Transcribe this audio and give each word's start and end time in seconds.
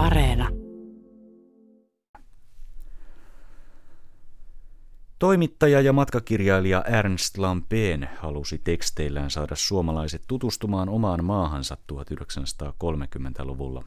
Areena. 0.00 0.48
Toimittaja 5.18 5.80
ja 5.80 5.92
matkakirjailija 5.92 6.82
Ernst 6.82 7.38
Lampeen 7.38 8.08
halusi 8.18 8.58
teksteillään 8.58 9.30
saada 9.30 9.56
suomalaiset 9.56 10.22
tutustumaan 10.26 10.88
omaan 10.88 11.24
maahansa 11.24 11.76
1930-luvulla. 11.92 13.84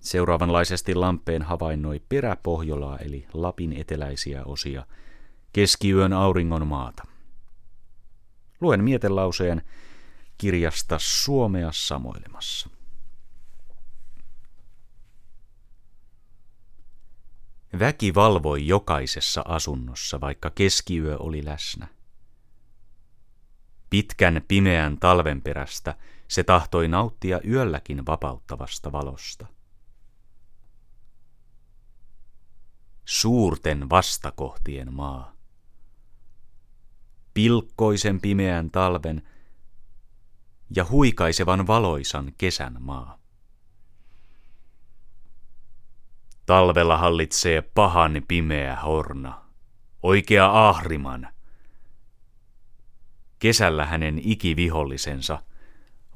Seuraavanlaisesti 0.00 0.94
Lampeen 0.94 1.42
havainnoi 1.42 2.00
peräpohjolaa 2.08 2.98
eli 2.98 3.26
Lapin 3.32 3.72
eteläisiä 3.72 4.44
osia, 4.44 4.86
keskiyön 5.52 6.12
auringon 6.12 6.66
maata. 6.66 7.06
Luen 8.60 8.84
mietelauseen 8.84 9.62
kirjasta 10.38 10.96
Suomea 10.98 11.68
samoilemassa. 11.72 12.79
Väki 17.78 18.14
valvoi 18.14 18.66
jokaisessa 18.66 19.44
asunnossa, 19.48 20.20
vaikka 20.20 20.50
keskiyö 20.50 21.16
oli 21.18 21.44
läsnä. 21.44 21.88
Pitkän 23.90 24.42
pimeän 24.48 24.98
talven 24.98 25.42
perästä 25.42 25.94
se 26.28 26.44
tahtoi 26.44 26.88
nauttia 26.88 27.40
yölläkin 27.44 28.06
vapauttavasta 28.06 28.92
valosta. 28.92 29.46
Suurten 33.04 33.90
vastakohtien 33.90 34.94
maa. 34.94 35.32
Pilkkoisen 37.34 38.20
pimeän 38.20 38.70
talven 38.70 39.28
ja 40.76 40.86
huikaisevan 40.90 41.66
valoisan 41.66 42.32
kesän 42.38 42.76
maa. 42.80 43.19
Talvella 46.50 46.96
hallitsee 46.96 47.62
pahan 47.62 48.22
pimeä 48.28 48.76
horna, 48.76 49.44
oikea 50.02 50.68
ahriman. 50.68 51.28
Kesällä 53.38 53.86
hänen 53.86 54.20
ikivihollisensa, 54.24 55.42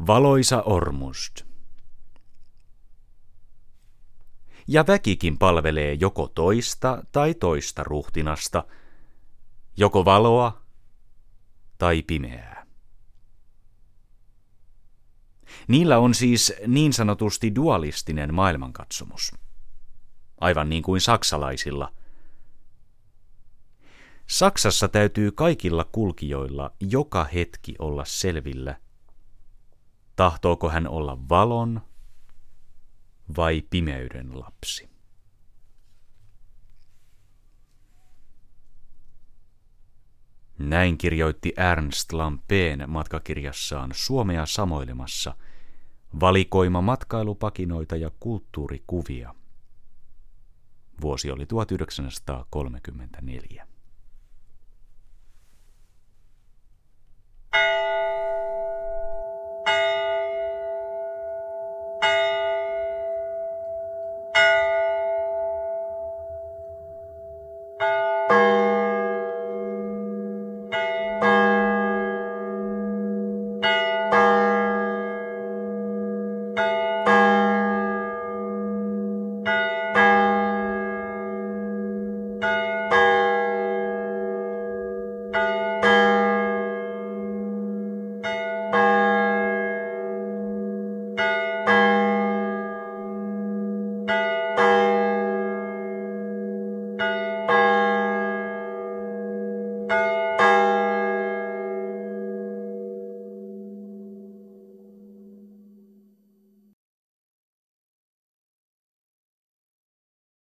valoisa 0.07 0.63
ormust. 0.63 1.43
Ja 4.69 4.85
väkikin 4.87 5.39
palvelee 5.39 5.95
joko 6.01 6.29
toista 6.29 7.03
tai 7.13 7.35
toista 7.35 7.85
ruhtinasta, 7.85 8.65
joko 9.77 10.05
valoa 10.05 10.63
tai 11.79 12.03
pimeää. 12.03 12.67
Niillä 15.69 15.99
on 15.99 16.15
siis 16.15 16.53
niin 16.67 16.93
sanotusti 16.93 17.55
dualistinen 17.55 18.35
maailmankatsomus 18.35 19.33
aivan 20.45 20.69
niin 20.69 20.83
kuin 20.83 21.01
saksalaisilla. 21.01 21.93
Saksassa 24.27 24.89
täytyy 24.89 25.33
kaikilla 25.33 25.85
kulkijoilla 25.85 26.71
joka 26.81 27.25
hetki 27.25 27.75
olla 27.79 28.05
selvillä, 28.05 28.77
tahtooko 30.17 30.71
hän 30.71 30.89
olla 30.89 31.29
valon 31.29 31.81
vai 33.37 33.63
pimeyden 33.71 34.41
lapsi. 34.41 34.89
Näin 40.59 40.99
kirjoitti 40.99 41.53
Ernst 41.73 42.13
Lampeen 42.13 42.85
matkakirjassaan 42.91 43.91
Suomea 43.95 44.47
samoilemassa 44.47 45.37
valikoima 46.21 46.83
matkailupakinoita 46.83 47.97
ja 47.97 48.11
kulttuurikuvia– 48.21 49.35
Vuosi 51.03 51.31
oli 51.31 51.47
1934. 51.47 53.74